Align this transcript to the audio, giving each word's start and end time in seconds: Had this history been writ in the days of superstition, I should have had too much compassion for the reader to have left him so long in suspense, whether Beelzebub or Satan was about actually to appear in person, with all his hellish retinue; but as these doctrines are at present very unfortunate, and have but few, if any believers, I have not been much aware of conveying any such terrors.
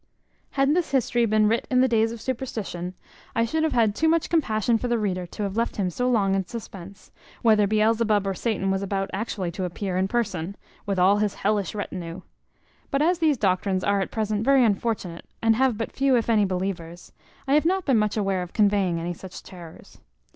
Had 0.53 0.73
this 0.73 0.89
history 0.89 1.27
been 1.27 1.47
writ 1.47 1.67
in 1.69 1.81
the 1.81 1.87
days 1.87 2.11
of 2.11 2.19
superstition, 2.19 2.95
I 3.35 3.45
should 3.45 3.61
have 3.61 3.73
had 3.73 3.93
too 3.93 4.07
much 4.09 4.31
compassion 4.31 4.79
for 4.79 4.87
the 4.87 4.97
reader 4.97 5.27
to 5.27 5.43
have 5.43 5.55
left 5.55 5.75
him 5.75 5.91
so 5.91 6.09
long 6.09 6.33
in 6.33 6.43
suspense, 6.43 7.11
whether 7.43 7.67
Beelzebub 7.67 8.25
or 8.25 8.33
Satan 8.33 8.71
was 8.71 8.81
about 8.81 9.11
actually 9.13 9.51
to 9.51 9.63
appear 9.63 9.97
in 9.97 10.07
person, 10.07 10.55
with 10.87 10.97
all 10.97 11.17
his 11.17 11.35
hellish 11.35 11.75
retinue; 11.75 12.23
but 12.89 13.03
as 13.03 13.19
these 13.19 13.37
doctrines 13.37 13.83
are 13.83 14.01
at 14.01 14.09
present 14.09 14.43
very 14.43 14.65
unfortunate, 14.65 15.25
and 15.39 15.55
have 15.55 15.77
but 15.77 15.91
few, 15.91 16.15
if 16.17 16.31
any 16.31 16.45
believers, 16.45 17.11
I 17.47 17.53
have 17.53 17.65
not 17.67 17.85
been 17.85 17.99
much 17.99 18.17
aware 18.17 18.41
of 18.41 18.53
conveying 18.53 18.99
any 18.99 19.13
such 19.13 19.43
terrors. 19.43 19.99